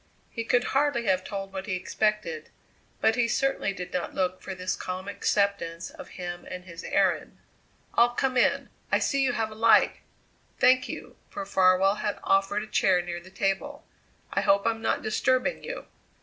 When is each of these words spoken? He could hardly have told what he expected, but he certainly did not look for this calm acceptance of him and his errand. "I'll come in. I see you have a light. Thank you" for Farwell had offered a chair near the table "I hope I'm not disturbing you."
He 0.31 0.43
could 0.43 0.63
hardly 0.73 1.05
have 1.05 1.23
told 1.23 1.53
what 1.53 1.67
he 1.67 1.75
expected, 1.75 2.49
but 3.01 3.15
he 3.15 3.27
certainly 3.27 3.71
did 3.71 3.93
not 3.93 4.15
look 4.15 4.41
for 4.41 4.55
this 4.55 4.75
calm 4.75 5.07
acceptance 5.07 5.91
of 5.91 6.07
him 6.17 6.43
and 6.49 6.65
his 6.65 6.83
errand. 6.83 7.37
"I'll 7.93 8.09
come 8.09 8.35
in. 8.35 8.69
I 8.91 8.97
see 8.97 9.21
you 9.23 9.33
have 9.33 9.51
a 9.51 9.53
light. 9.53 9.97
Thank 10.57 10.89
you" 10.89 11.17
for 11.29 11.45
Farwell 11.45 11.97
had 12.01 12.17
offered 12.23 12.63
a 12.63 12.67
chair 12.67 13.03
near 13.03 13.19
the 13.19 13.29
table 13.29 13.85
"I 14.33 14.41
hope 14.41 14.65
I'm 14.65 14.81
not 14.81 15.03
disturbing 15.03 15.63
you." 15.63 15.85